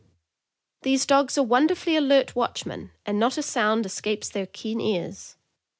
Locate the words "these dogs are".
0.81-1.43